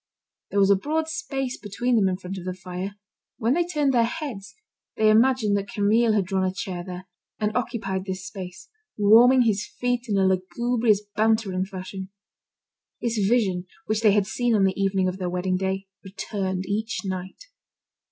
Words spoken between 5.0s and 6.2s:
imagined that Camille